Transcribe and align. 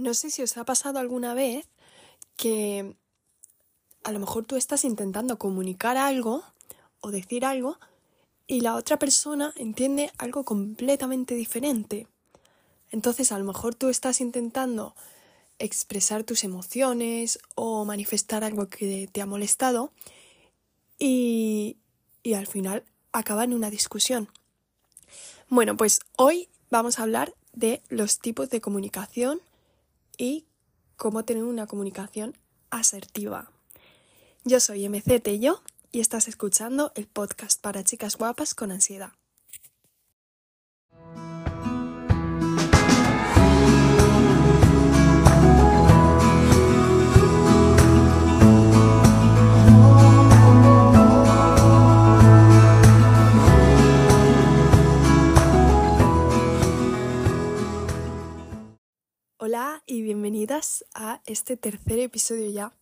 no 0.00 0.14
sé 0.14 0.30
si 0.30 0.42
os 0.42 0.56
ha 0.56 0.64
pasado 0.64 0.98
alguna 0.98 1.34
vez 1.34 1.68
que 2.36 2.96
a 4.02 4.12
lo 4.12 4.18
mejor 4.18 4.44
tú 4.44 4.56
estás 4.56 4.84
intentando 4.84 5.38
comunicar 5.38 5.96
algo 5.96 6.42
o 7.00 7.10
decir 7.10 7.44
algo 7.44 7.78
y 8.46 8.62
la 8.62 8.74
otra 8.74 8.98
persona 8.98 9.52
entiende 9.56 10.10
algo 10.18 10.44
completamente 10.44 11.34
diferente. 11.34 12.06
Entonces 12.90 13.30
a 13.30 13.38
lo 13.38 13.44
mejor 13.44 13.74
tú 13.74 13.88
estás 13.88 14.20
intentando 14.20 14.94
expresar 15.58 16.24
tus 16.24 16.42
emociones 16.42 17.38
o 17.54 17.84
manifestar 17.84 18.42
algo 18.42 18.68
que 18.68 19.08
te 19.12 19.20
ha 19.20 19.26
molestado 19.26 19.92
y, 20.98 21.76
y 22.22 22.34
al 22.34 22.46
final 22.46 22.84
acaba 23.12 23.44
en 23.44 23.52
una 23.52 23.70
discusión. 23.70 24.28
Bueno, 25.48 25.76
pues 25.76 26.00
hoy 26.16 26.48
vamos 26.70 26.98
a 26.98 27.02
hablar 27.02 27.34
de 27.52 27.82
los 27.88 28.18
tipos 28.18 28.48
de 28.50 28.60
comunicación 28.60 29.40
y 30.20 30.46
cómo 30.96 31.24
tener 31.24 31.44
una 31.44 31.66
comunicación 31.66 32.36
asertiva. 32.68 33.50
Yo 34.44 34.60
soy 34.60 34.86
MC 34.86 35.18
Tello 35.18 35.62
y 35.90 36.00
estás 36.00 36.28
escuchando 36.28 36.92
el 36.94 37.06
podcast 37.06 37.58
para 37.60 37.84
chicas 37.84 38.16
guapas 38.16 38.54
con 38.54 38.70
ansiedad. 38.70 39.12
Y 59.90 60.02
bienvenidas 60.02 60.84
a 60.94 61.20
este 61.26 61.56
tercer 61.56 61.98
episodio 61.98 62.48
ya. 62.48 62.72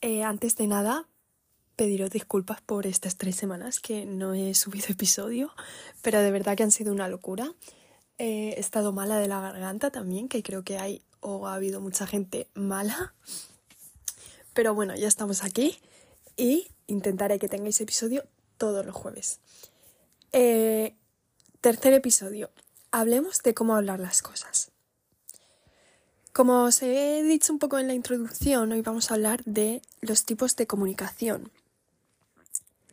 Eh, 0.00 0.22
antes 0.22 0.56
de 0.56 0.66
nada, 0.66 1.06
pediros 1.76 2.08
disculpas 2.08 2.62
por 2.62 2.86
estas 2.86 3.18
tres 3.18 3.36
semanas 3.36 3.78
que 3.78 4.06
no 4.06 4.32
he 4.32 4.54
subido 4.54 4.86
episodio, 4.88 5.52
pero 6.00 6.20
de 6.20 6.30
verdad 6.30 6.56
que 6.56 6.62
han 6.62 6.70
sido 6.70 6.92
una 6.92 7.08
locura. 7.08 7.52
he 8.16 8.58
estado 8.58 8.90
mala 8.90 9.18
de 9.18 9.28
la 9.28 9.38
garganta 9.42 9.90
también, 9.90 10.30
que 10.30 10.42
creo 10.42 10.64
que 10.64 10.78
hay 10.78 11.02
o 11.20 11.46
ha 11.46 11.54
habido 11.56 11.82
mucha 11.82 12.06
gente 12.06 12.48
mala. 12.54 13.14
Pero 14.54 14.74
bueno, 14.74 14.96
ya 14.96 15.08
estamos 15.08 15.44
aquí 15.44 15.78
y 16.38 16.68
intentaré 16.86 17.38
que 17.38 17.50
tengáis 17.50 17.82
episodio 17.82 18.24
todos 18.56 18.86
los 18.86 18.94
jueves. 18.94 19.40
Eh, 20.32 20.96
tercer 21.60 21.92
episodio. 21.92 22.50
Hablemos 22.92 23.42
de 23.42 23.52
cómo 23.52 23.76
hablar 23.76 24.00
las 24.00 24.22
cosas. 24.22 24.73
Como 26.34 26.64
os 26.64 26.82
he 26.82 27.22
dicho 27.22 27.52
un 27.52 27.60
poco 27.60 27.78
en 27.78 27.86
la 27.86 27.94
introducción, 27.94 28.72
hoy 28.72 28.82
vamos 28.82 29.08
a 29.08 29.14
hablar 29.14 29.44
de 29.44 29.82
los 30.00 30.24
tipos 30.24 30.56
de 30.56 30.66
comunicación. 30.66 31.52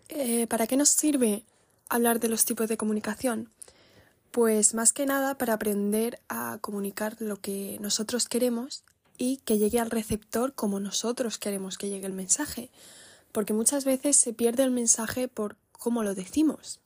Eh, 0.09 0.45
¿Para 0.45 0.67
qué 0.67 0.77
nos 0.77 0.89
sirve 0.89 1.43
hablar 1.89 2.19
de 2.19 2.29
los 2.29 2.45
tipos 2.45 2.69
de 2.69 2.77
comunicación? 2.77 3.49
Pues 4.29 4.75
más 4.75 4.93
que 4.93 5.07
nada 5.07 5.39
para 5.39 5.53
aprender 5.53 6.21
a 6.29 6.59
comunicar 6.61 7.15
lo 7.19 7.37
que 7.37 7.79
nosotros 7.81 8.27
queremos 8.27 8.83
y 9.17 9.37
que 9.37 9.57
llegue 9.57 9.79
al 9.79 9.89
receptor 9.89 10.53
como 10.53 10.79
nosotros 10.79 11.39
queremos 11.39 11.79
que 11.79 11.89
llegue 11.89 12.05
el 12.05 12.13
mensaje. 12.13 12.69
Porque 13.31 13.53
muchas 13.53 13.85
veces 13.85 14.17
se 14.17 14.33
pierde 14.33 14.61
el 14.61 14.71
mensaje 14.71 15.27
por 15.27 15.57
cómo 15.71 16.03
lo 16.03 16.13
decimos. 16.13 16.79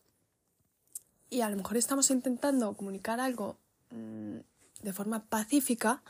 Y 1.30 1.42
a 1.42 1.50
lo 1.50 1.58
mejor 1.58 1.76
estamos 1.76 2.12
intentando 2.12 2.72
comunicar 2.76 3.20
algo 3.20 3.58
mmm, 3.92 4.38
de 4.84 4.94
forma 4.94 5.26
pacífica, 5.26 6.02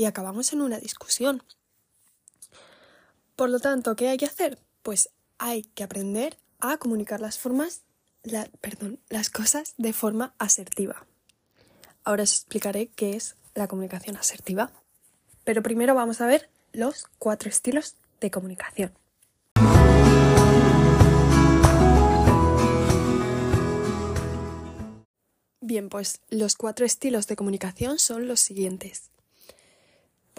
y 0.00 0.06
acabamos 0.06 0.54
en 0.54 0.62
una 0.62 0.78
discusión. 0.78 1.42
Por 3.36 3.50
lo 3.50 3.60
tanto, 3.60 3.96
¿qué 3.96 4.08
hay 4.08 4.16
que 4.16 4.24
hacer? 4.24 4.58
Pues 4.82 5.10
hay 5.36 5.64
que 5.64 5.84
aprender 5.84 6.38
a 6.58 6.78
comunicar 6.78 7.20
las 7.20 7.38
formas, 7.38 7.82
perdón, 8.62 8.98
las 9.10 9.28
cosas 9.28 9.74
de 9.76 9.92
forma 9.92 10.34
asertiva. 10.38 11.04
Ahora 12.02 12.22
os 12.22 12.32
explicaré 12.32 12.86
qué 12.88 13.10
es 13.10 13.36
la 13.54 13.68
comunicación 13.68 14.16
asertiva. 14.16 14.72
Pero 15.44 15.62
primero 15.62 15.94
vamos 15.94 16.22
a 16.22 16.26
ver 16.26 16.48
los 16.72 17.04
cuatro 17.18 17.50
estilos 17.50 17.96
de 18.22 18.30
comunicación. 18.30 18.94
Bien, 25.60 25.90
pues 25.90 26.22
los 26.30 26.56
cuatro 26.56 26.86
estilos 26.86 27.26
de 27.26 27.36
comunicación 27.36 27.98
son 27.98 28.28
los 28.28 28.40
siguientes. 28.40 29.09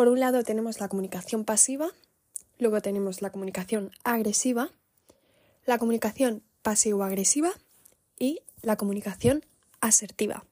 Por 0.02 0.08
un 0.08 0.20
lado 0.20 0.44
tenemos 0.44 0.80
la 0.80 0.88
comunicación 0.88 1.46
pasiva, 1.46 1.92
luego 2.58 2.82
tenemos 2.82 3.22
la 3.22 3.30
comunicación 3.30 3.92
agresiva, 4.04 4.72
la 5.68 5.78
comunicación 5.78 6.42
pasivo-agresiva 6.64 7.52
y 8.18 8.42
la 8.64 8.78
comunicación 8.78 9.46
asertiva. 9.80 10.44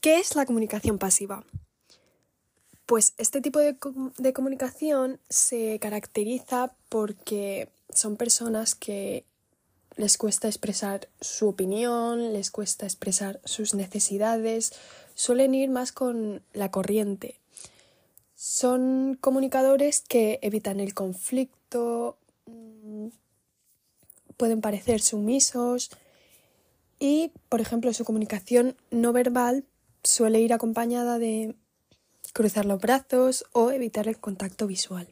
¿Qué 0.00 0.20
es 0.20 0.36
la 0.36 0.46
comunicación 0.46 0.96
pasiva? 0.96 1.44
Pues 2.86 3.12
este 3.18 3.42
tipo 3.42 3.58
de, 3.58 3.76
de, 4.16 4.32
comunicación 4.32 5.20
se 5.28 5.78
caracteriza 5.78 6.74
porque 6.88 7.68
son 7.90 8.16
personas 8.16 8.74
que 8.74 9.26
les 9.96 10.16
cuesta 10.16 10.48
expresar 10.48 11.10
su 11.20 11.46
opinión, 11.46 12.32
les 12.32 12.50
cuesta 12.50 12.86
expresar 12.86 13.38
sus 13.44 13.74
necesidades, 13.74 14.72
suelen 15.14 15.54
ir 15.54 15.68
más 15.68 15.92
con 15.92 16.42
la 16.54 16.70
corriente, 16.70 17.38
son 18.38 19.18
comunicadores 19.20 20.00
que 20.00 20.38
evitan 20.42 20.78
el 20.78 20.94
conflicto, 20.94 22.16
mm, 22.46 23.08
pueden 24.36 24.60
parecer 24.60 25.00
sumisos 25.00 25.90
y, 27.00 27.32
por 27.48 27.60
ejemplo, 27.60 27.92
su 27.92 28.04
comunicación 28.04 28.76
no 28.92 29.12
verbal 29.12 29.64
suele 30.04 30.38
ir 30.38 30.52
acompañada 30.52 31.18
de 31.18 31.56
cruzar 32.32 32.64
los 32.64 32.80
brazos 32.80 33.44
o 33.50 33.72
evitar 33.72 34.06
el 34.06 34.20
contacto 34.20 34.68
visual. 34.68 35.08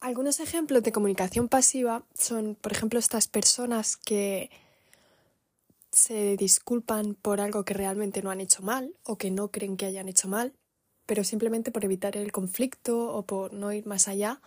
Algunos 0.00 0.40
ejemplos 0.40 0.82
de 0.82 0.92
comunicación 0.92 1.48
pasiva 1.48 2.04
son, 2.12 2.54
por 2.54 2.72
ejemplo, 2.72 2.98
estas 2.98 3.28
personas 3.28 3.96
que 3.96 4.50
se 5.92 6.36
disculpan 6.36 7.14
por 7.14 7.40
algo 7.40 7.64
que 7.64 7.74
realmente 7.74 8.22
no 8.22 8.30
han 8.30 8.40
hecho 8.40 8.62
mal 8.62 8.94
o 9.04 9.16
que 9.16 9.30
no 9.30 9.50
creen 9.50 9.76
que 9.76 9.86
hayan 9.86 10.08
hecho 10.08 10.26
mal, 10.26 10.54
pero 11.06 11.22
simplemente 11.22 11.70
por 11.70 11.84
evitar 11.84 12.16
el 12.16 12.32
conflicto 12.32 13.14
o 13.14 13.22
por 13.24 13.52
no 13.52 13.72
ir 13.72 13.86
más 13.86 14.08
allá, 14.08 14.40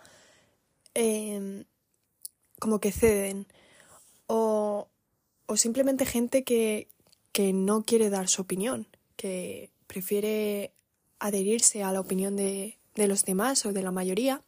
em, 0.94 1.64
como 2.58 2.80
que 2.80 2.92
ceden. 2.92 3.46
O, 4.26 4.88
o 5.46 5.56
simplemente 5.56 6.04
gente 6.04 6.42
que, 6.42 6.88
que 7.32 7.52
no 7.52 7.84
quiere 7.84 8.10
dar 8.10 8.28
su 8.28 8.42
opinión, 8.42 8.88
que 9.16 9.70
prefiere 9.86 10.72
adherirse 11.20 11.82
a 11.84 11.92
la 11.92 12.00
opinión 12.00 12.36
de, 12.36 12.78
de 12.96 13.06
los 13.06 13.24
demás 13.24 13.64
o 13.66 13.72
de 13.72 13.82
la 13.82 13.92
mayoría, 13.92 14.42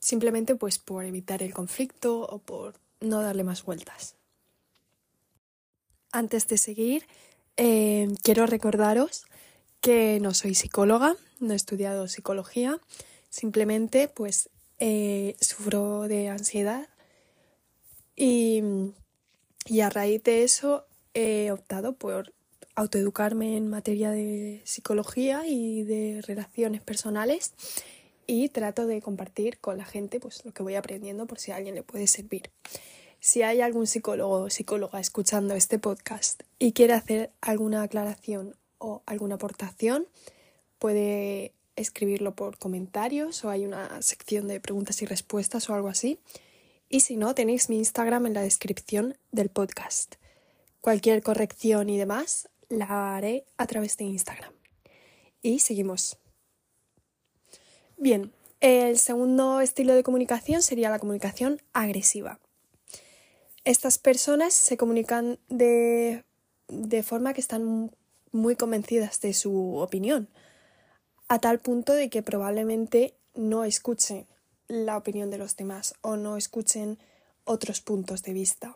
simplemente 0.00 0.54
pues 0.54 0.78
por 0.78 1.04
evitar 1.04 1.42
el 1.42 1.52
conflicto 1.52 2.22
o 2.22 2.38
por 2.38 2.76
no 3.00 3.20
darle 3.20 3.44
más 3.44 3.64
vueltas. 3.64 4.16
Antes 6.14 6.46
de 6.46 6.58
seguir, 6.58 7.08
eh, 7.56 8.06
quiero 8.22 8.46
recordaros 8.46 9.24
que 9.80 10.20
no 10.20 10.32
soy 10.32 10.54
psicóloga, 10.54 11.16
no 11.40 11.54
he 11.54 11.56
estudiado 11.56 12.06
psicología, 12.06 12.78
simplemente 13.30 14.06
pues 14.06 14.48
eh, 14.78 15.34
sufro 15.40 16.02
de 16.02 16.28
ansiedad 16.28 16.86
y, 18.14 18.62
y 19.66 19.80
a 19.80 19.90
raíz 19.90 20.22
de 20.22 20.44
eso 20.44 20.86
he 21.14 21.50
optado 21.50 21.94
por 21.94 22.32
autoeducarme 22.76 23.56
en 23.56 23.68
materia 23.68 24.12
de 24.12 24.62
psicología 24.62 25.42
y 25.48 25.82
de 25.82 26.22
relaciones 26.24 26.80
personales 26.80 27.54
y 28.28 28.50
trato 28.50 28.86
de 28.86 29.02
compartir 29.02 29.58
con 29.58 29.78
la 29.78 29.84
gente 29.84 30.20
pues 30.20 30.44
lo 30.44 30.52
que 30.52 30.62
voy 30.62 30.76
aprendiendo 30.76 31.26
por 31.26 31.40
si 31.40 31.50
a 31.50 31.56
alguien 31.56 31.74
le 31.74 31.82
puede 31.82 32.06
servir. 32.06 32.52
Si 33.24 33.40
hay 33.40 33.62
algún 33.62 33.86
psicólogo 33.86 34.34
o 34.34 34.50
psicóloga 34.50 35.00
escuchando 35.00 35.54
este 35.54 35.78
podcast 35.78 36.42
y 36.58 36.72
quiere 36.72 36.92
hacer 36.92 37.30
alguna 37.40 37.80
aclaración 37.80 38.54
o 38.76 39.02
alguna 39.06 39.36
aportación, 39.36 40.06
puede 40.78 41.54
escribirlo 41.74 42.34
por 42.34 42.58
comentarios 42.58 43.42
o 43.42 43.48
hay 43.48 43.64
una 43.64 44.02
sección 44.02 44.46
de 44.46 44.60
preguntas 44.60 45.00
y 45.00 45.06
respuestas 45.06 45.70
o 45.70 45.74
algo 45.74 45.88
así. 45.88 46.20
Y 46.90 47.00
si 47.00 47.16
no, 47.16 47.34
tenéis 47.34 47.70
mi 47.70 47.78
Instagram 47.78 48.26
en 48.26 48.34
la 48.34 48.42
descripción 48.42 49.16
del 49.32 49.48
podcast. 49.48 50.16
Cualquier 50.82 51.22
corrección 51.22 51.88
y 51.88 51.96
demás 51.96 52.50
la 52.68 53.16
haré 53.16 53.46
a 53.56 53.66
través 53.66 53.96
de 53.96 54.04
Instagram. 54.04 54.52
Y 55.40 55.60
seguimos. 55.60 56.18
Bien, 57.96 58.34
el 58.60 58.98
segundo 58.98 59.62
estilo 59.62 59.94
de 59.94 60.02
comunicación 60.02 60.60
sería 60.60 60.90
la 60.90 60.98
comunicación 60.98 61.62
agresiva. 61.72 62.38
Estas 63.64 63.98
personas 63.98 64.52
se 64.52 64.76
comunican 64.76 65.38
de, 65.48 66.24
de 66.68 67.02
forma 67.02 67.32
que 67.32 67.40
están 67.40 67.90
muy 68.30 68.56
convencidas 68.56 69.20
de 69.20 69.32
su 69.32 69.76
opinión, 69.76 70.28
a 71.28 71.38
tal 71.38 71.60
punto 71.60 71.94
de 71.94 72.10
que 72.10 72.22
probablemente 72.22 73.14
no 73.34 73.64
escuchen 73.64 74.26
la 74.68 74.96
opinión 74.96 75.30
de 75.30 75.38
los 75.38 75.56
demás 75.56 75.94
o 76.02 76.16
no 76.16 76.36
escuchen 76.36 76.98
otros 77.44 77.80
puntos 77.80 78.22
de 78.22 78.32
vista. 78.32 78.74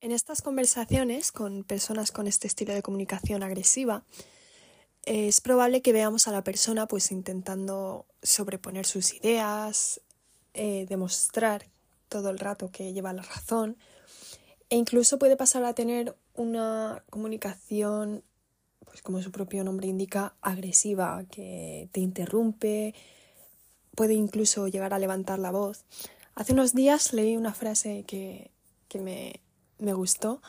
En 0.00 0.12
estas 0.12 0.42
conversaciones 0.42 1.32
con 1.32 1.64
personas 1.64 2.12
con 2.12 2.26
este 2.26 2.46
estilo 2.46 2.72
de 2.72 2.82
comunicación 2.82 3.42
agresiva, 3.42 4.04
es 5.04 5.40
probable 5.40 5.82
que 5.82 5.92
veamos 5.92 6.28
a 6.28 6.32
la 6.32 6.44
persona 6.44 6.86
pues 6.86 7.10
intentando 7.10 8.06
sobreponer 8.22 8.86
sus 8.86 9.14
ideas, 9.14 10.00
eh, 10.54 10.86
demostrar 10.88 11.66
todo 12.10 12.28
el 12.28 12.38
rato 12.38 12.70
que 12.70 12.92
lleva 12.92 13.14
la 13.14 13.22
razón. 13.22 13.78
E 14.68 14.76
incluso 14.76 15.18
puede 15.18 15.38
pasar 15.38 15.64
a 15.64 15.72
tener 15.72 16.14
una 16.34 17.02
comunicación 17.08 18.22
pues 18.84 19.02
como 19.02 19.22
su 19.22 19.30
propio 19.30 19.62
nombre 19.64 19.86
indica 19.86 20.34
agresiva 20.42 21.24
que 21.30 21.88
te 21.92 22.00
interrumpe. 22.00 22.94
Puede 23.94 24.14
incluso 24.14 24.68
llegar 24.68 24.92
a 24.92 24.98
levantar 24.98 25.38
la 25.38 25.52
voz. 25.52 25.84
Hace 26.34 26.52
unos 26.52 26.74
días 26.74 27.12
leí 27.12 27.36
una 27.36 27.54
frase 27.54 28.04
que, 28.06 28.50
que 28.88 28.98
me, 28.98 29.40
me 29.78 29.92
gustó 29.92 30.42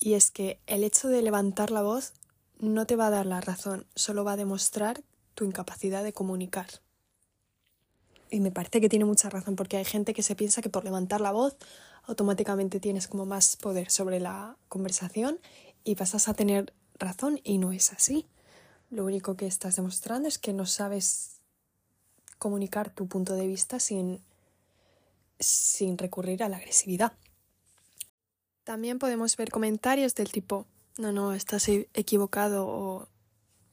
y 0.00 0.14
es 0.14 0.30
que 0.30 0.58
el 0.66 0.82
hecho 0.82 1.08
de 1.08 1.22
levantar 1.22 1.70
la 1.70 1.82
voz 1.82 2.14
no 2.58 2.86
te 2.86 2.96
va 2.96 3.08
a 3.08 3.10
dar 3.10 3.26
la 3.26 3.40
razón, 3.40 3.86
solo 3.94 4.24
va 4.24 4.32
a 4.32 4.36
demostrar 4.36 5.02
tu 5.34 5.44
incapacidad 5.44 6.02
de 6.04 6.12
comunicar. 6.12 6.83
Y 8.34 8.40
me 8.40 8.50
parece 8.50 8.80
que 8.80 8.88
tiene 8.88 9.04
mucha 9.04 9.30
razón 9.30 9.54
porque 9.54 9.76
hay 9.76 9.84
gente 9.84 10.12
que 10.12 10.24
se 10.24 10.34
piensa 10.34 10.60
que 10.60 10.68
por 10.68 10.82
levantar 10.82 11.20
la 11.20 11.30
voz 11.30 11.56
automáticamente 12.02 12.80
tienes 12.80 13.06
como 13.06 13.26
más 13.26 13.56
poder 13.56 13.92
sobre 13.92 14.18
la 14.18 14.56
conversación 14.68 15.38
y 15.84 15.94
pasas 15.94 16.26
a 16.26 16.34
tener 16.34 16.72
razón 16.98 17.40
y 17.44 17.58
no 17.58 17.70
es 17.70 17.92
así. 17.92 18.26
Lo 18.90 19.04
único 19.04 19.36
que 19.36 19.46
estás 19.46 19.76
demostrando 19.76 20.26
es 20.26 20.38
que 20.38 20.52
no 20.52 20.66
sabes 20.66 21.42
comunicar 22.38 22.90
tu 22.90 23.06
punto 23.06 23.36
de 23.36 23.46
vista 23.46 23.78
sin, 23.78 24.20
sin 25.38 25.96
recurrir 25.96 26.42
a 26.42 26.48
la 26.48 26.56
agresividad. 26.56 27.12
También 28.64 28.98
podemos 28.98 29.36
ver 29.36 29.52
comentarios 29.52 30.16
del 30.16 30.32
tipo, 30.32 30.66
no, 30.98 31.12
no, 31.12 31.34
estás 31.34 31.68
e-, 31.68 31.88
equivocado 31.94 32.66
o 32.66 33.08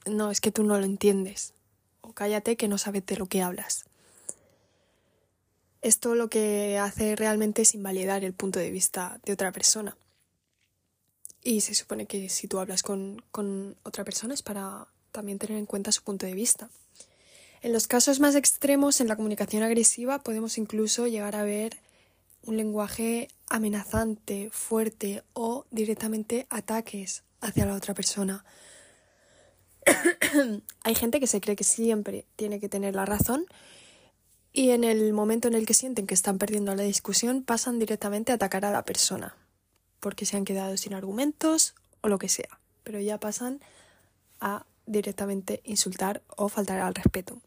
no, 0.06 0.30
es 0.30 0.40
que 0.40 0.52
tú 0.52 0.62
no 0.62 0.78
lo 0.78 0.86
entiendes 0.86 1.56
o 2.02 2.14
cállate 2.14 2.58
que 2.58 2.68
no 2.68 2.78
sabes 2.78 3.04
de 3.08 3.18
lo 3.18 3.26
que 3.26 3.42
hablas. 3.42 3.86
Esto 5.82 6.16
lo 6.16 6.30
que 6.30 6.78
hace 6.78 7.16
realmente 7.16 7.64
es 7.64 7.74
invalidar 7.74 8.24
el 8.24 8.34
punto 8.34 8.60
de 8.60 8.70
vista 8.70 9.20
de 9.26 9.34
otra 9.34 9.52
persona. 9.52 9.98
Y 11.44 11.62
se 11.62 11.74
supone 11.74 12.06
que 12.06 12.30
si 12.30 12.48
tú 12.48 12.60
hablas 12.60 12.84
con, 12.84 13.24
con 13.32 13.76
otra 13.84 14.04
persona 14.04 14.34
es 14.34 14.44
para 14.44 14.88
también 15.12 15.40
tener 15.40 15.58
en 15.58 15.66
cuenta 15.66 15.92
su 15.92 16.04
punto 16.04 16.26
de 16.26 16.34
vista. 16.34 16.70
En 17.62 17.74
los 17.74 17.88
casos 17.88 18.20
más 18.20 18.36
extremos, 18.36 19.02
en 19.02 19.08
la 19.08 19.16
comunicación 19.16 19.64
agresiva, 19.64 20.20
podemos 20.20 20.58
incluso 20.58 21.08
llegar 21.08 21.36
a 21.36 21.44
ver 21.44 21.78
un 22.44 22.58
lenguaje 22.58 23.28
amenazante, 23.50 24.50
fuerte 24.52 25.24
o 25.34 25.66
directamente 25.72 26.48
ataques 26.50 27.24
hacia 27.40 27.66
la 27.66 27.76
otra 27.76 27.94
persona. 27.94 28.44
Hay 30.84 30.96
gente 30.96 31.20
que 31.20 31.28
se 31.28 31.42
cree 31.42 31.56
que 31.56 31.64
siempre 31.64 32.26
tiene 32.36 32.60
que 32.60 32.70
tener 32.70 32.96
la 32.96 33.06
razón 33.06 33.46
y 34.54 34.72
en 34.72 34.84
el 34.84 35.14
momento 35.14 35.48
en 35.48 35.54
el 35.54 35.66
que 35.66 35.74
sienten 35.74 36.08
que 36.08 36.14
están 36.14 36.38
perdiendo 36.38 36.76
la 36.76 36.84
discusión 36.84 37.44
pasan 37.44 37.80
directamente 37.80 38.32
a 38.32 38.36
atacar 38.36 38.66
a 38.66 38.72
la 38.72 38.84
persona 38.84 39.36
porque 40.02 40.26
se 40.26 40.36
han 40.36 40.44
quedado 40.44 40.76
sin 40.76 40.94
argumentos 40.94 41.76
o 42.02 42.10
lo 42.10 42.20
que 42.20 42.28
sea, 42.28 42.60
pero 42.84 43.00
ya 43.00 43.20
pasan 43.20 43.62
a 44.42 44.66
directamente 44.86 45.62
insultar 45.64 46.22
o 46.36 46.50
faltar 46.50 46.82
al 46.82 46.96
respeto. 46.96 47.40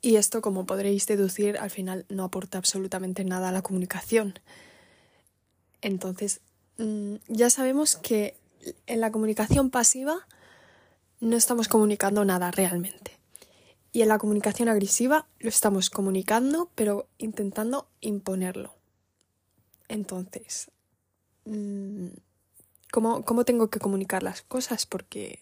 Y 0.00 0.16
esto, 0.16 0.40
como 0.40 0.64
podréis 0.64 1.06
deducir, 1.06 1.58
al 1.58 1.70
final 1.70 2.06
no 2.08 2.24
aporta 2.24 2.58
absolutamente 2.58 3.24
nada 3.24 3.50
a 3.50 3.52
la 3.52 3.62
comunicación. 3.62 4.38
Entonces, 5.82 6.40
mm, 6.78 7.16
ya 7.28 7.50
sabemos 7.50 7.96
que 7.96 8.36
en 8.86 9.00
la 9.00 9.12
comunicación 9.12 9.70
pasiva 9.70 10.26
no 11.20 11.36
estamos 11.36 11.68
comunicando 11.68 12.24
nada 12.24 12.50
realmente. 12.50 13.17
Y 13.98 14.02
en 14.02 14.10
la 14.10 14.18
comunicación 14.18 14.68
agresiva 14.68 15.26
lo 15.40 15.48
estamos 15.48 15.90
comunicando, 15.90 16.70
pero 16.76 17.08
intentando 17.18 17.88
imponerlo. 18.00 18.76
Entonces, 19.88 20.70
mm, 21.46 22.06
¿cómo, 22.92 23.24
¿cómo 23.24 23.44
tengo 23.44 23.70
que 23.70 23.80
comunicar 23.80 24.22
las 24.22 24.42
cosas? 24.42 24.86
Porque, 24.86 25.40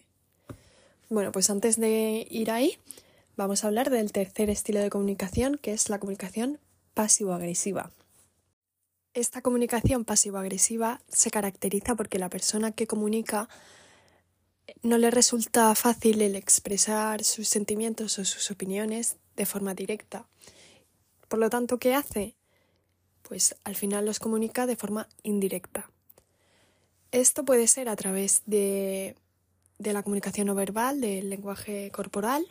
bueno, 1.07 1.31
pues 1.31 1.51
antes 1.51 1.79
de 1.79 2.25
ir 2.31 2.49
ahí, 2.49 2.79
vamos 3.35 3.63
a 3.63 3.67
hablar 3.67 3.91
del 3.91 4.11
tercer 4.11 4.49
estilo 4.49 4.79
de 4.79 4.89
comunicación, 4.89 5.59
que 5.61 5.73
es 5.73 5.87
la 5.91 5.99
comunicación 5.99 6.59
pasivo-agresiva. 6.95 7.91
Esta 9.13 9.43
comunicación 9.43 10.03
pasivo-agresiva 10.03 10.99
se 11.09 11.29
caracteriza 11.29 11.93
porque 11.93 12.17
la 12.17 12.31
persona 12.31 12.71
que 12.71 12.87
comunica 12.87 13.49
no 14.81 14.97
le 14.97 15.11
resulta 15.11 15.73
fácil 15.75 16.21
el 16.21 16.35
expresar 16.35 17.23
sus 17.23 17.47
sentimientos 17.47 18.19
o 18.19 18.25
sus 18.25 18.51
opiniones 18.51 19.17
de 19.35 19.45
forma 19.45 19.73
directa. 19.73 20.27
Por 21.27 21.39
lo 21.39 21.49
tanto, 21.49 21.77
¿qué 21.77 21.93
hace? 21.93 22.35
Pues 23.21 23.55
al 23.63 23.75
final 23.75 24.05
los 24.05 24.19
comunica 24.19 24.65
de 24.65 24.75
forma 24.75 25.07
indirecta. 25.23 25.89
Esto 27.11 27.45
puede 27.45 27.67
ser 27.67 27.89
a 27.89 27.95
través 27.95 28.43
de, 28.45 29.15
de 29.79 29.93
la 29.93 30.03
comunicación 30.03 30.47
no 30.47 30.55
verbal, 30.55 31.01
del 31.01 31.29
lenguaje 31.29 31.91
corporal, 31.91 32.45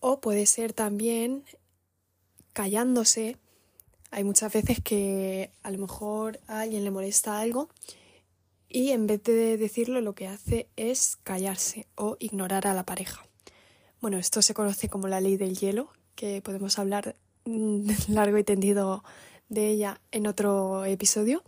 o 0.00 0.20
puede 0.20 0.46
ser 0.46 0.72
también 0.72 1.44
callándose. 2.52 3.36
Hay 4.10 4.24
muchas 4.24 4.52
veces 4.52 4.80
que 4.82 5.50
a 5.62 5.70
lo 5.70 5.78
mejor 5.78 6.40
a 6.46 6.60
alguien 6.60 6.84
le 6.84 6.90
molesta 6.90 7.40
algo 7.40 7.68
y 8.74 8.90
en 8.90 9.06
vez 9.06 9.22
de 9.22 9.56
decirlo 9.56 10.00
lo 10.00 10.16
que 10.16 10.26
hace 10.26 10.66
es 10.74 11.16
callarse 11.22 11.86
o 11.94 12.16
ignorar 12.18 12.66
a 12.66 12.74
la 12.74 12.82
pareja. 12.82 13.24
Bueno, 14.00 14.18
esto 14.18 14.42
se 14.42 14.52
conoce 14.52 14.88
como 14.88 15.06
la 15.06 15.20
ley 15.20 15.36
del 15.36 15.56
hielo, 15.56 15.92
que 16.16 16.42
podemos 16.42 16.80
hablar 16.80 17.14
largo 18.08 18.36
y 18.36 18.42
tendido 18.42 19.04
de 19.48 19.68
ella 19.68 20.00
en 20.10 20.26
otro 20.26 20.84
episodio. 20.86 21.44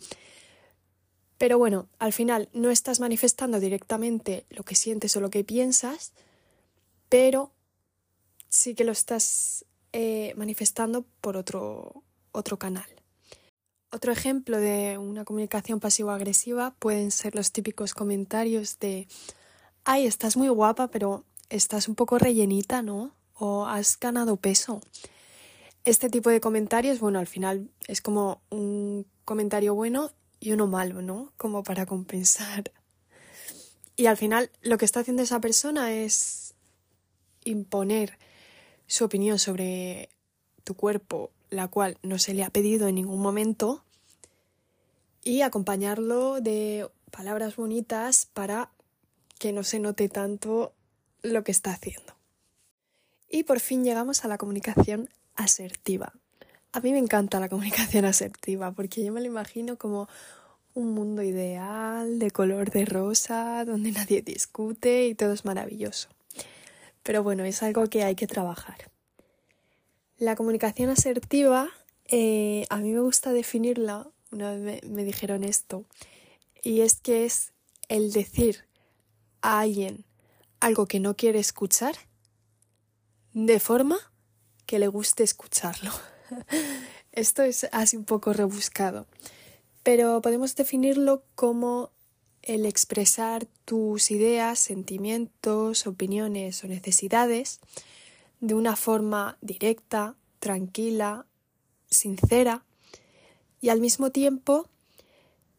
Pero 1.37 1.59
bueno, 1.59 1.89
al 1.99 2.13
final 2.13 2.49
no 2.53 2.71
estás 2.71 3.01
manifestando 3.01 3.59
directamente 3.59 4.47
lo 4.49 4.63
que 4.63 4.77
sientes 4.77 5.17
o 5.17 5.21
lo 5.21 5.29
que 5.29 5.43
piensas, 5.43 6.13
pero 7.09 7.51
sí 8.49 8.77
que 8.77 8.85
lo 8.85 8.93
estás 8.93 9.65
eh, 9.93 10.33
manifestando 10.37 11.05
por 11.21 11.37
otro, 11.37 12.05
otro 12.31 12.57
canal. 12.57 12.96
Otro 13.91 14.13
ejemplo 14.13 14.59
de 14.59 14.99
una 14.99 15.25
comunicación 15.25 15.81
pasivo-agresiva 15.81 16.75
pueden 16.79 17.11
ser 17.11 17.35
los 17.35 17.53
típicos 17.53 17.95
comentarios 17.95 18.79
de 18.79 19.07
ay, 19.85 20.07
estás 20.07 20.37
muy 20.37 20.49
guapa, 20.49 20.89
pero 20.89 21.25
estás 21.49 21.89
un 21.89 21.95
poco 21.95 22.19
rellenita, 22.19 22.83
¿no? 22.83 23.13
O 23.35 23.67
has 23.67 23.99
ganado 23.99 24.37
peso. 24.37 24.81
Este 25.85 26.11
tipo 26.11 26.29
de 26.31 26.41
comentarios, 26.41 26.99
bueno, 26.99 27.21
al 27.21 27.29
final 27.29 27.71
es 27.87 28.03
como 28.03 28.43
un 28.51 29.07
comentario 29.25 29.75
bueno 29.75 30.11
y 30.41 30.53
uno 30.53 30.67
malo, 30.67 31.03
¿no? 31.03 31.33
Como 31.37 31.63
para 31.63 31.87
compensar. 31.87 32.73
Y 33.95 34.07
al 34.07 34.17
final 34.17 34.51
lo 34.61 34.77
que 34.77 34.85
está 34.85 35.01
haciendo 35.01 35.23
esa 35.23 35.41
persona 35.41 35.93
es 35.93 36.55
imponer 37.45 38.19
su 38.89 39.05
opinión 39.05 39.39
sobre 39.39 40.11
tu 40.65 40.75
cuerpo, 40.75 41.31
la 41.51 41.69
cual 41.69 41.99
no 42.03 42.19
se 42.19 42.35
le 42.35 42.45
ha 42.45 42.51
pedido 42.51 42.89
en 42.89 42.97
ningún 42.97 43.21
momento, 43.21 43.83
y 45.23 45.43
acompañarlo 45.43 46.41
de 46.41 46.89
palabras 47.11 47.57
bonitas 47.57 48.27
para 48.33 48.71
que 49.39 49.53
no 49.53 49.65
se 49.65 49.81
note 49.81 50.09
tanto 50.09 50.73
lo 51.23 51.43
que 51.43 51.53
está 51.53 51.73
haciendo. 51.73 52.15
Y 53.29 53.43
por 53.43 53.59
fin 53.59 53.85
llegamos 53.85 54.25
a 54.25 54.29
la 54.29 54.39
comunicación 54.39 55.11
asertiva. 55.35 56.13
A 56.73 56.81
mí 56.81 56.93
me 56.93 56.99
encanta 56.99 57.41
la 57.41 57.49
comunicación 57.49 58.05
asertiva 58.07 58.71
porque 58.71 59.05
yo 59.05 59.13
me 59.13 59.21
lo 59.21 59.27
imagino 59.27 59.77
como 59.77 60.09
un 60.75 60.93
mundo 60.93 61.23
ideal 61.23 62.19
de 62.19 62.31
color 62.31 62.71
de 62.71 62.85
rosa, 62.85 63.65
donde 63.65 63.91
nadie 63.91 64.23
discute 64.23 65.09
y 65.09 65.15
todo 65.15 65.33
es 65.33 65.45
maravilloso 65.45 66.09
pero 67.07 67.23
bueno, 67.23 67.45
es 67.45 67.63
algo 67.63 67.87
que 67.87 68.03
hay 68.03 68.17
que 68.17 68.27
trabajar. 68.27 68.91
La 70.19 70.35
comunicación 70.35 70.89
asertiva, 70.91 71.69
eh, 72.07 72.65
a 72.71 72.79
mí 72.79 72.93
me 72.93 73.01
gusta 73.01 73.33
definirla, 73.33 74.09
una 74.31 74.53
vez 74.53 74.61
me, 74.61 74.89
me 74.89 75.05
dijeron 75.05 75.45
esto, 75.45 75.85
y 76.63 76.81
es 76.81 77.01
que 77.01 77.27
es 77.27 77.53
el 77.89 78.13
decir 78.13 78.65
a 79.43 79.61
alguien 79.61 80.05
algo 80.61 80.87
que 80.87 81.01
no 81.01 81.17
quiere 81.17 81.39
escuchar 81.39 81.97
de 83.35 83.61
forma 83.61 83.99
que 84.65 84.79
le 84.79 84.89
guste 84.89 85.23
escucharlo. 85.23 85.93
Esto 87.13 87.43
es 87.43 87.69
así 87.73 87.97
un 87.97 88.05
poco 88.05 88.33
rebuscado, 88.33 89.07
pero 89.83 90.21
podemos 90.23 90.57
definirlo 90.57 91.25
como 91.35 91.91
el 92.43 92.65
expresar 92.65 93.47
tus 93.65 94.11
ideas, 94.11 94.59
sentimientos, 94.59 95.87
opiniones 95.87 96.65
o 96.65 96.69
necesidades 96.69 97.61
de 98.41 98.55
una 98.55 98.77
forma 98.77 99.39
directa, 99.41 100.17
tranquila, 100.39 101.27
sincera 101.89 102.65
y 103.61 103.71
al 103.71 103.81
mismo 103.81 104.11
tiempo 104.11 104.69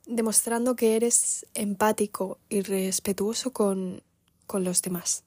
demostrando 0.05 0.75
que 0.75 0.96
eres 0.96 1.46
empático 1.53 2.39
y 2.50 2.62
respetuoso 2.62 3.51
con, 3.51 4.03
con 4.46 4.63
los 4.63 4.81
demás. 4.81 5.24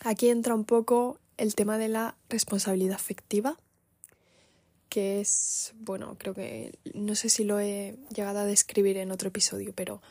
Aquí 0.00 0.28
entra 0.28 0.54
un 0.54 0.64
poco 0.64 1.18
el 1.36 1.54
tema 1.54 1.78
de 1.78 1.88
la 1.88 2.16
responsabilidad 2.28 2.96
afectiva, 2.96 3.58
que 4.88 5.20
es, 5.20 5.74
bueno, 5.78 6.16
creo 6.18 6.34
que 6.34 6.78
no 6.94 7.14
sé 7.14 7.28
si 7.28 7.44
lo 7.44 7.60
he 7.60 7.96
llegado 8.14 8.40
a 8.40 8.44
describir 8.44 8.96
en 8.96 9.12
otro 9.12 9.28
episodio, 9.28 9.72
pero 9.74 10.02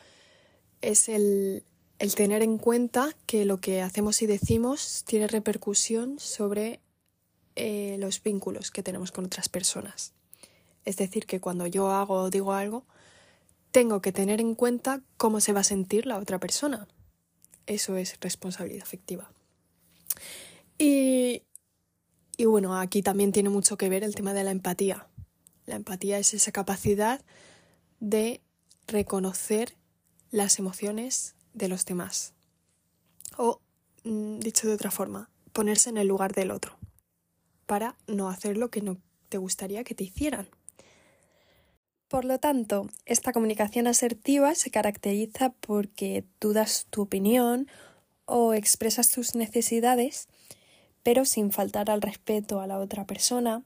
es 0.80 1.08
el, 1.08 1.64
el 1.98 2.14
tener 2.14 2.42
en 2.42 2.58
cuenta 2.58 3.14
que 3.26 3.44
lo 3.44 3.60
que 3.60 3.82
hacemos 3.82 4.22
y 4.22 4.26
decimos 4.26 5.04
tiene 5.06 5.26
repercusión 5.26 6.18
sobre 6.18 6.80
eh, 7.56 7.96
los 7.98 8.22
vínculos 8.22 8.70
que 8.70 8.82
tenemos 8.82 9.10
con 9.10 9.24
otras 9.24 9.48
personas. 9.48 10.12
Es 10.84 10.96
decir, 10.96 11.26
que 11.26 11.40
cuando 11.40 11.66
yo 11.66 11.90
hago 11.90 12.14
o 12.14 12.30
digo 12.30 12.52
algo, 12.52 12.86
tengo 13.72 14.00
que 14.00 14.12
tener 14.12 14.40
en 14.40 14.54
cuenta 14.54 15.02
cómo 15.16 15.40
se 15.40 15.52
va 15.52 15.60
a 15.60 15.64
sentir 15.64 16.06
la 16.06 16.18
otra 16.18 16.38
persona. 16.38 16.86
Eso 17.66 17.96
es 17.96 18.18
responsabilidad 18.20 18.84
afectiva. 18.84 19.30
Y, 20.78 21.42
y 22.36 22.44
bueno, 22.44 22.78
aquí 22.78 23.02
también 23.02 23.32
tiene 23.32 23.48
mucho 23.48 23.76
que 23.76 23.88
ver 23.88 24.04
el 24.04 24.14
tema 24.14 24.32
de 24.32 24.44
la 24.44 24.52
empatía. 24.52 25.08
La 25.66 25.74
empatía 25.74 26.18
es 26.18 26.32
esa 26.32 26.52
capacidad 26.52 27.20
de 28.00 28.40
reconocer 28.86 29.76
las 30.30 30.58
emociones 30.58 31.34
de 31.58 31.68
los 31.68 31.84
demás. 31.84 32.32
O, 33.36 33.60
mm, 34.04 34.38
dicho 34.38 34.66
de 34.66 34.74
otra 34.74 34.90
forma, 34.90 35.28
ponerse 35.52 35.90
en 35.90 35.98
el 35.98 36.08
lugar 36.08 36.32
del 36.32 36.50
otro 36.50 36.78
para 37.66 37.96
no 38.06 38.30
hacer 38.30 38.56
lo 38.56 38.70
que 38.70 38.80
no 38.80 38.96
te 39.28 39.36
gustaría 39.36 39.84
que 39.84 39.94
te 39.94 40.04
hicieran. 40.04 40.48
Por 42.08 42.24
lo 42.24 42.38
tanto, 42.38 42.88
esta 43.04 43.32
comunicación 43.32 43.86
asertiva 43.86 44.54
se 44.54 44.70
caracteriza 44.70 45.50
porque 45.60 46.24
tú 46.38 46.54
das 46.54 46.86
tu 46.88 47.02
opinión 47.02 47.68
o 48.24 48.54
expresas 48.54 49.10
tus 49.10 49.34
necesidades, 49.34 50.28
pero 51.02 51.26
sin 51.26 51.52
faltar 51.52 51.90
al 51.90 52.00
respeto 52.00 52.60
a 52.60 52.66
la 52.66 52.78
otra 52.78 53.06
persona, 53.06 53.62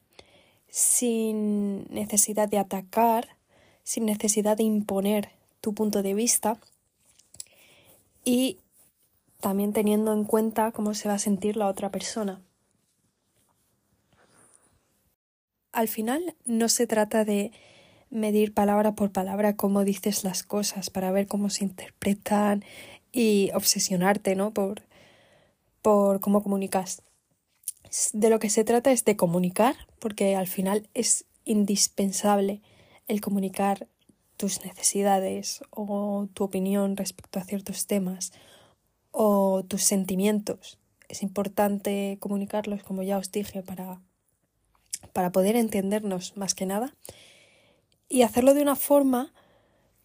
sin 0.69 1.85
necesidad 1.93 2.49
de 2.49 2.59
atacar, 2.59 3.37
sin 3.85 4.07
necesidad 4.07 4.57
de 4.57 4.65
imponer 4.65 5.31
tu 5.61 5.75
punto 5.75 6.03
de 6.03 6.15
vista 6.15 6.59
y 8.25 8.59
también 9.41 9.73
teniendo 9.73 10.13
en 10.13 10.25
cuenta 10.25 10.73
cómo 10.73 10.95
se 10.95 11.09
va 11.09 11.15
a 11.15 11.19
sentir 11.19 11.57
la 11.57 11.67
otra 11.67 11.91
persona. 11.91 12.41
Al 15.73 15.89
final 15.89 16.37
no 16.45 16.69
se 16.69 16.87
trata 16.87 17.25
de 17.25 17.51
medir 18.11 18.53
palabra 18.53 18.93
por 18.93 19.11
palabra 19.11 19.57
cómo 19.57 19.85
dices 19.85 20.23
las 20.23 20.43
cosas 20.43 20.91
para 20.91 21.11
ver 21.11 21.27
cómo 21.27 21.49
se 21.51 21.65
interpretan 21.65 22.63
y 23.11 23.51
obsesionarte, 23.55 24.37
¿no? 24.37 24.53
Por, 24.53 24.83
por 25.81 26.21
cómo 26.21 26.43
comunicas. 26.43 27.03
De 28.13 28.31
lo 28.31 28.39
que 28.39 28.51
se 28.51 28.65
trata 28.65 28.93
es 28.93 29.05
de 29.05 29.17
comunicar, 29.17 29.75
porque 29.99 30.37
al 30.37 30.47
final 30.47 30.89
es 30.95 31.25
indispensable 31.45 32.61
el 33.09 33.21
comunicar 33.21 33.89
tus 34.37 34.65
necesidades 34.65 35.63
o 35.71 36.29
tu 36.35 36.45
opinión 36.45 36.97
respecto 36.97 37.39
a 37.39 37.45
ciertos 37.45 37.87
temas 37.87 38.33
o 39.11 39.65
tus 39.65 39.83
sentimientos. 39.83 40.79
Es 41.09 41.23
importante 41.23 42.17
comunicarlos, 42.21 42.83
como 42.83 43.03
ya 43.03 43.19
os 43.19 43.31
dije, 43.31 43.63
para, 43.63 44.01
para 45.13 45.31
poder 45.31 45.57
entendernos 45.57 46.37
más 46.37 46.55
que 46.55 46.67
nada 46.67 46.95
y 48.09 48.23
hacerlo 48.23 48.55
de 48.55 48.63
una 48.63 48.77
forma 48.77 49.33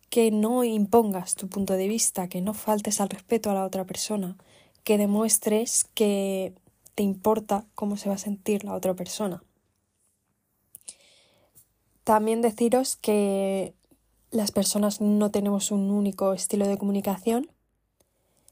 que 0.10 0.32
no 0.32 0.64
impongas 0.64 1.36
tu 1.36 1.50
punto 1.50 1.74
de 1.74 1.88
vista, 1.88 2.30
que 2.30 2.42
no 2.42 2.54
faltes 2.54 3.02
al 3.02 3.10
respeto 3.10 3.50
a 3.50 3.54
la 3.54 3.66
otra 3.66 3.86
persona, 3.86 4.38
que 4.84 4.98
demuestres 4.98 5.86
que 5.94 6.54
te 6.96 7.04
importa 7.04 7.66
cómo 7.76 7.98
se 7.98 8.10
va 8.10 8.16
a 8.16 8.18
sentir 8.18 8.64
la 8.64 8.74
otra 8.74 8.94
persona. 8.94 9.44
También 12.04 12.42
deciros 12.42 12.96
que 12.96 13.74
las 14.32 14.52
personas 14.52 15.02
no 15.02 15.32
tenemos 15.32 15.72
un 15.72 15.92
único 15.92 16.34
estilo 16.34 16.68
de 16.68 16.78
comunicación. 16.78 17.50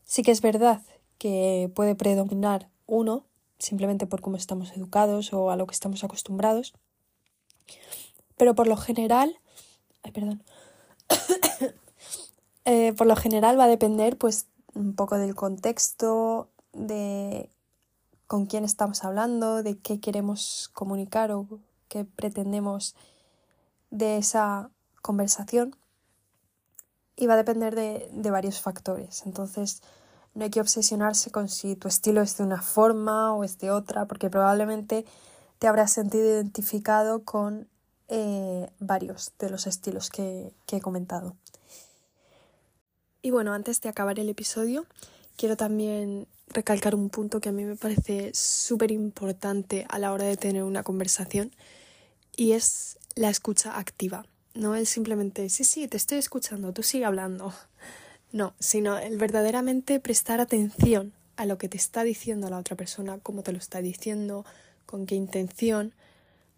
Sí 0.03 0.23
que 0.23 0.31
es 0.31 0.41
verdad 0.41 0.81
que 1.17 1.71
puede 1.75 1.95
predominar 1.95 2.69
uno, 2.85 3.25
simplemente 3.59 4.05
por 4.05 4.21
cómo 4.21 4.37
estamos 4.37 4.75
educados 4.75 5.33
o 5.33 5.49
a 5.49 5.55
lo 5.55 5.65
que 5.65 5.73
estamos 5.73 6.03
acostumbrados, 6.03 6.73
pero 8.37 8.53
por 8.53 8.67
lo 8.67 8.77
general 8.77 9.39
perdón. 10.11 10.43
Eh, 12.67 12.93
por 12.93 13.05
lo 13.05 13.15
general 13.15 13.59
va 13.59 13.65
a 13.65 13.67
depender 13.67 14.17
pues 14.17 14.47
un 14.73 14.95
poco 14.95 15.19
del 15.19 15.35
contexto, 15.35 16.49
de 16.73 17.51
con 18.25 18.47
quién 18.47 18.63
estamos 18.63 19.03
hablando, 19.03 19.61
de 19.61 19.77
qué 19.77 19.99
queremos 19.99 20.71
comunicar 20.73 21.31
o 21.31 21.47
qué 21.89 22.05
pretendemos 22.05 22.95
de 23.91 24.17
esa 24.17 24.71
conversación. 25.05 25.75
Y 27.15 27.27
va 27.27 27.35
a 27.35 27.37
depender 27.37 27.75
de, 27.75 28.31
varios 28.31 28.59
factores. 28.59 29.23
Entonces, 29.25 29.81
no 30.33 30.43
hay 30.43 30.49
que 30.49 30.59
obsesionarse 30.59 31.31
con 31.31 31.47
si 31.47 31.75
tu 31.75 31.87
estilo 31.87 32.21
es 32.21 32.35
de 32.37 32.43
una 32.43 32.61
forma 32.61 33.33
o 33.33 33.43
es 33.43 33.57
de 33.59 33.71
otra, 33.71 34.05
porque 34.05 34.29
probablemente 34.29 35.05
te 35.59 35.67
habrás 35.67 35.93
sentido 35.93 36.25
identificado 36.25 37.23
con 37.23 37.69
eh, 38.09 38.69
varios 38.79 39.31
de 39.39 39.49
los 39.49 39.67
estilos 39.67 40.09
que, 40.09 40.53
que 40.65 40.77
he 40.77 40.81
comentado. 40.81 41.37
Y 43.21 43.31
bueno, 43.31 43.53
antes 43.53 43.79
de 43.81 43.89
acabar 43.89 44.19
el 44.19 44.27
episodio, 44.27 44.85
quiero 45.37 45.55
también 45.55 46.27
recalcar 46.47 46.95
un 46.95 47.09
punto 47.09 47.39
que 47.39 47.49
a 47.49 47.51
mí 47.51 47.63
me 47.63 47.75
parece 47.75 48.31
súper 48.33 48.91
importante 48.91 49.85
a 49.89 49.99
la 49.99 50.11
hora 50.11 50.25
de 50.25 50.37
tener 50.37 50.63
una 50.63 50.83
conversación 50.83 51.51
y 52.35 52.51
es 52.53 52.97
la 53.15 53.29
escucha 53.29 53.77
activa. 53.77 54.25
No 54.55 54.73
es 54.73 54.89
simplemente, 54.89 55.49
sí, 55.49 55.63
sí, 55.65 55.87
te 55.87 55.97
estoy 55.97 56.17
escuchando, 56.17 56.71
tú 56.71 56.81
sigue 56.81 57.05
hablando. 57.05 57.53
No, 58.31 58.53
sino 58.59 58.97
el 58.97 59.17
verdaderamente 59.17 59.99
prestar 59.99 60.39
atención 60.41 61.13
a 61.35 61.45
lo 61.45 61.57
que 61.57 61.69
te 61.69 61.77
está 61.77 62.03
diciendo 62.03 62.49
la 62.49 62.57
otra 62.57 62.75
persona, 62.75 63.19
cómo 63.21 63.43
te 63.43 63.51
lo 63.51 63.57
está 63.57 63.81
diciendo, 63.81 64.45
con 64.85 65.05
qué 65.05 65.15
intención, 65.15 65.93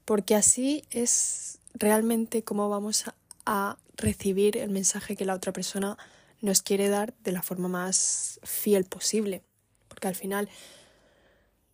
porque 0.05 0.35
así 0.35 0.83
es 0.91 1.59
realmente 1.73 2.43
cómo 2.43 2.69
vamos 2.69 3.05
a 3.45 3.77
recibir 3.95 4.57
el 4.57 4.69
mensaje 4.69 5.15
que 5.15 5.25
la 5.25 5.33
otra 5.33 5.51
persona 5.51 5.97
nos 6.41 6.61
quiere 6.61 6.89
dar 6.89 7.15
de 7.23 7.31
la 7.31 7.41
forma 7.41 7.67
más 7.67 8.39
fiel 8.43 8.85
posible, 8.85 9.41
porque 9.87 10.07
al 10.07 10.15
final 10.15 10.49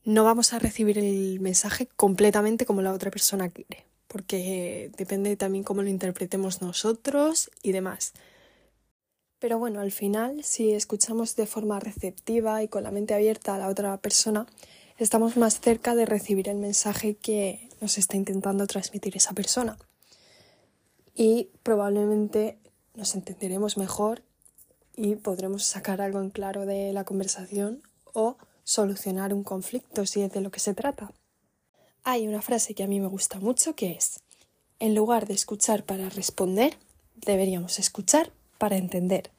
no 0.06 0.24
vamos 0.24 0.54
a 0.54 0.60
recibir 0.60 0.98
el 0.98 1.40
mensaje 1.42 1.88
completamente 1.96 2.66
como 2.66 2.82
la 2.82 2.94
otra 2.94 3.12
persona 3.12 3.50
quiere, 3.50 3.86
porque 4.14 4.92
depende 4.96 5.36
también 5.36 5.64
cómo 5.64 5.82
lo 5.82 5.90
interpretemos 5.90 6.62
nosotros 6.62 7.50
y 7.64 7.72
demás. 7.72 8.14
Pero 9.40 9.58
bueno, 9.58 9.80
al 9.80 9.92
final, 9.92 10.44
si 10.44 10.72
escuchamos 10.72 11.36
de 11.36 11.48
forma 11.48 11.80
receptiva 11.80 12.62
y 12.62 12.68
con 12.68 12.84
la 12.84 12.92
mente 12.92 13.16
abierta 13.16 13.56
a 13.56 13.58
la 13.58 13.70
otra 13.70 13.98
persona, 13.98 14.46
estamos 15.00 15.36
más 15.36 15.60
cerca 15.60 15.96
de 15.96 16.06
recibir 16.06 16.48
el 16.48 16.58
mensaje 16.58 17.16
que 17.16 17.68
nos 17.82 17.98
está 17.98 18.16
intentando 18.16 18.68
transmitir 18.68 19.18
esa 19.18 19.34
persona. 19.34 19.80
Y 21.16 21.50
probablemente 21.64 22.60
nos 22.94 23.16
entenderemos 23.16 23.78
mejor 23.78 24.22
y 24.96 25.16
podremos 25.16 25.64
sacar 25.64 26.02
algo 26.02 26.22
en 26.22 26.30
claro 26.30 26.68
de 26.68 26.94
la 26.94 27.04
conversación 27.04 27.82
o 28.14 28.38
solucionar 28.64 29.34
un 29.34 29.44
conflicto 29.44 30.06
si 30.06 30.22
es 30.22 30.32
de 30.32 30.42
lo 30.42 30.52
que 30.52 30.60
se 30.60 30.76
trata. 30.76 31.12
Hay 32.06 32.28
una 32.28 32.42
frase 32.42 32.74
que 32.74 32.84
a 32.84 32.88
mí 32.88 33.00
me 33.00 33.08
gusta 33.08 33.40
mucho 33.40 33.76
que 33.76 33.94
es, 33.94 34.20
en 34.80 34.94
lugar 34.94 35.26
de 35.26 35.34
escuchar 35.34 35.86
para 35.86 36.10
responder, 36.10 36.78
deberíamos 37.16 37.80
escuchar 37.80 38.30
para 38.58 38.76
entender, 38.76 39.32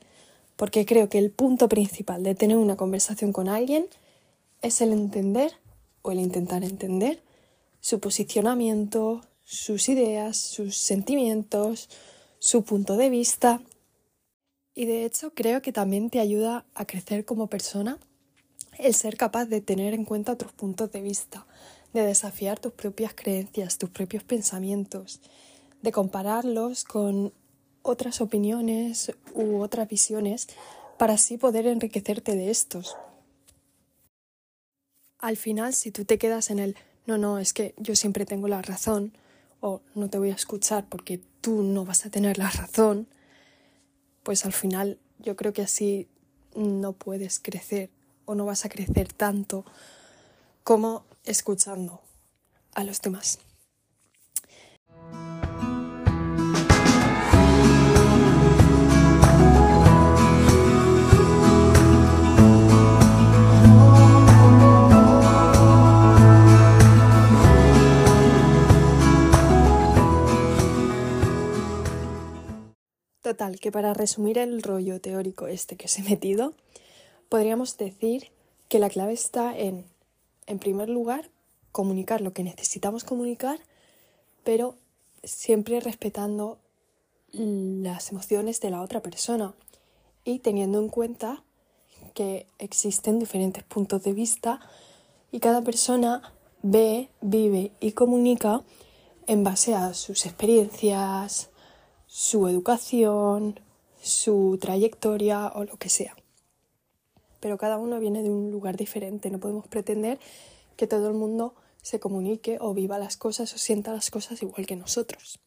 porque 0.57 0.87
creo 0.87 1.11
que 1.11 1.19
el 1.19 1.31
punto 1.31 1.69
principal 1.69 2.23
de 2.23 2.35
tener 2.35 2.57
una 2.57 2.77
conversación 2.77 3.35
con 3.35 3.51
alguien 3.51 3.87
es 4.63 4.81
el 4.81 4.93
entender 4.93 5.53
o 6.01 6.11
el 6.11 6.21
intentar 6.21 6.65
entender 6.65 7.23
su 7.81 8.01
posicionamiento, 8.01 9.21
sus 9.45 9.91
ideas, 9.91 10.39
sus 10.39 10.79
sentimientos, 10.79 11.91
su 12.39 12.65
punto 12.65 12.97
de 12.97 13.11
vista. 13.11 13.61
Y 14.75 14.87
de 14.87 15.05
hecho 15.05 15.35
creo 15.35 15.61
que 15.61 15.73
también 15.73 16.09
te 16.09 16.19
ayuda 16.19 16.65
a 16.75 16.87
crecer 16.87 17.27
como 17.27 17.49
persona 17.49 17.99
el 18.79 18.95
ser 18.95 19.19
capaz 19.19 19.45
de 19.45 19.61
tener 19.61 19.93
en 19.93 20.07
cuenta 20.07 20.33
otros 20.33 20.53
puntos 20.53 20.91
de 20.93 21.03
vista, 21.03 21.47
de 21.95 22.05
desafiar 22.05 22.59
tus 22.59 22.73
propias 22.73 23.15
creencias, 23.15 23.79
tus 23.79 23.89
propios 23.89 24.23
pensamientos, 24.23 25.21
de 25.81 25.93
compararlos 25.93 26.85
con 26.85 27.33
otras 27.83 28.21
opiniones 28.21 29.13
u 29.33 29.61
otras 29.61 29.89
visiones 29.89 30.49
para 30.99 31.15
así 31.15 31.39
poder 31.39 31.67
enriquecerte 31.67 32.35
de 32.35 32.51
estos. 32.51 32.97
Al 35.19 35.37
final, 35.37 35.73
si 35.73 35.91
tú 35.91 36.05
te 36.05 36.19
quedas 36.19 36.51
en 36.51 36.59
el 36.59 36.77
no, 37.07 37.19
no, 37.19 37.39
es 37.39 37.53
que 37.53 37.75
yo 37.77 37.97
siempre 37.97 38.25
tengo 38.25 38.49
la 38.49 38.63
razón, 38.63 39.13
o 39.61 39.81
no 39.95 40.09
te 40.09 40.19
voy 40.19 40.31
a 40.31 40.35
escuchar 40.35 40.87
porque 40.89 41.21
tú 41.41 41.63
no 41.63 41.85
vas 41.85 42.07
a 42.07 42.11
tener 42.11 42.39
la 42.39 42.51
razón, 42.51 43.07
pues 44.23 44.45
al 44.45 44.53
final 44.53 44.99
yo 45.19 45.37
creo 45.37 45.53
que 45.53 45.63
así 45.63 46.09
no 46.55 46.93
puedes 46.93 47.41
crecer 47.41 47.91
o 48.25 48.35
no 48.35 48.47
vas 48.47 48.65
a 48.65 48.69
crecer 48.69 49.13
tanto 49.13 49.65
como 50.65 51.05
escuchando 51.25 52.01
a 52.75 52.85
los 52.85 53.01
demás. 53.01 53.39
Total, 73.25 73.59
que 73.59 73.73
para 73.73 73.95
resumir 73.95 74.37
el 74.37 74.63
rollo 74.63 75.01
teórico 75.01 75.47
este 75.47 75.77
que 75.77 75.87
os 75.87 75.99
he 75.99 76.03
metido, 76.03 76.53
podríamos 77.31 77.79
decir 77.79 78.31
que 78.69 78.79
la 78.79 78.91
clave 78.91 79.15
está 79.15 79.57
en, 79.57 79.87
en 80.47 80.59
primer 80.59 80.89
lugar, 80.89 81.31
comunicar 81.73 82.21
lo 82.21 82.33
que 82.33 82.45
necesitamos 82.45 83.05
comunicar, 83.05 83.59
pero 84.45 84.77
siempre 85.23 85.81
respetando 85.81 86.59
las 87.33 88.11
emociones 88.13 88.61
de 88.61 88.71
la 88.71 88.81
otra 88.81 89.03
persona 89.03 89.55
y 90.25 90.39
teniendo 90.39 90.79
en 90.79 90.89
cuenta 90.89 91.43
que 92.15 92.47
existen 92.59 93.19
diferentes 93.19 93.65
puntos 93.65 94.03
de 94.05 94.13
vista 94.13 94.61
y 95.33 95.41
cada 95.41 95.63
persona 95.63 96.33
ve, 96.63 97.11
vive 97.21 97.73
y 97.81 97.93
comunica 97.93 98.63
en 99.27 99.43
base 99.43 99.75
a 99.75 99.95
sus 99.95 100.27
experiencias, 100.27 101.51
su 102.07 102.47
educación, 102.47 103.59
su 104.01 104.59
trayectoria 104.61 105.51
o 105.55 105.65
lo 105.65 105.77
que 105.77 105.89
sea. 105.89 106.15
Pero 107.45 107.59
cada 107.59 107.77
uno 107.77 108.01
viene 108.01 108.23
de 108.23 108.31
un 108.31 108.51
lugar 108.51 108.79
diferente, 108.79 109.29
no 109.29 109.39
podemos 109.39 109.69
pretender 109.69 110.19
que 110.79 110.87
todo 110.87 111.09
el 111.09 111.13
mundo 111.13 111.55
se 111.83 112.01
comunique 112.01 112.57
o 112.59 112.73
viva 112.73 112.99
las 112.99 113.19
cosas 113.19 113.53
o 113.53 113.59
sienta 113.59 113.93
las 113.93 114.11
cosas 114.11 114.43
igual 114.43 114.65
que 114.65 114.77
nosotros. 114.77 115.39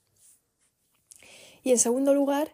Y 1.64 1.72
en 1.72 1.80
segundo 1.80 2.14
lugar, 2.14 2.54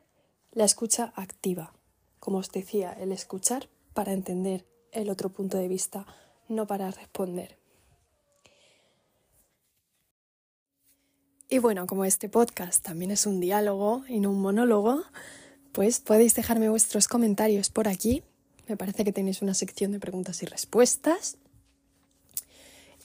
la 0.53 0.63
escucha 0.63 1.11
activa. 1.17 1.73
Como 2.21 2.37
os 2.37 2.53
decía, 2.53 2.93
el 2.93 3.11
escuchar 3.11 3.67
para 3.93 4.13
entender 4.13 4.65
el 4.93 5.09
otro 5.09 5.27
punto 5.27 5.57
de 5.57 5.67
vista, 5.67 6.07
no 6.47 6.65
para 6.65 6.89
responder. 6.89 7.57
Y 11.49 11.57
bueno, 11.57 11.85
como 11.85 12.05
este 12.05 12.29
podcast 12.29 12.81
también 12.81 13.11
es 13.11 13.25
un 13.25 13.41
diálogo 13.41 14.05
y 14.07 14.21
no 14.21 14.31
un 14.31 14.39
monólogo, 14.39 15.03
pues 15.73 15.99
podéis 15.99 16.33
dejarme 16.33 16.69
vuestros 16.69 17.09
comentarios 17.09 17.69
por 17.69 17.89
aquí. 17.89 18.23
Me 18.67 18.77
parece 18.77 19.03
que 19.03 19.11
tenéis 19.11 19.41
una 19.41 19.53
sección 19.53 19.91
de 19.91 19.99
preguntas 19.99 20.41
y 20.43 20.45
respuestas. 20.45 21.37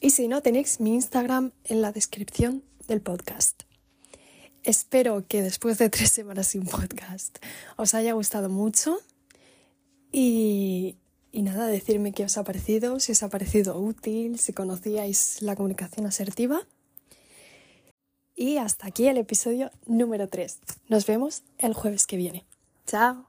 Y 0.00 0.10
si 0.10 0.28
no, 0.28 0.42
tenéis 0.42 0.80
mi 0.80 0.94
Instagram 0.94 1.52
en 1.64 1.82
la 1.82 1.92
descripción 1.92 2.62
del 2.86 3.00
podcast. 3.00 3.62
Espero 4.62 5.26
que 5.26 5.42
después 5.42 5.78
de 5.78 5.88
tres 5.88 6.10
semanas 6.10 6.48
sin 6.48 6.66
podcast 6.66 7.38
os 7.76 7.94
haya 7.94 8.12
gustado 8.12 8.48
mucho 8.48 8.98
y, 10.12 10.96
y 11.32 11.42
nada, 11.42 11.66
decirme 11.66 12.12
qué 12.12 12.24
os 12.24 12.36
ha 12.38 12.44
parecido, 12.44 13.00
si 13.00 13.12
os 13.12 13.22
ha 13.22 13.28
parecido 13.28 13.78
útil, 13.78 14.38
si 14.38 14.52
conocíais 14.52 15.42
la 15.42 15.56
comunicación 15.56 16.06
asertiva. 16.06 16.66
Y 18.34 18.58
hasta 18.58 18.86
aquí 18.86 19.08
el 19.08 19.18
episodio 19.18 19.70
número 19.86 20.28
3. 20.28 20.58
Nos 20.88 21.06
vemos 21.06 21.42
el 21.58 21.74
jueves 21.74 22.06
que 22.06 22.16
viene. 22.16 22.44
Chao. 22.86 23.27